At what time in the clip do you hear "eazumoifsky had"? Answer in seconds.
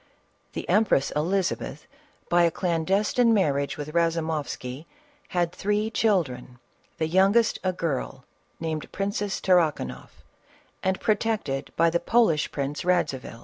3.93-5.51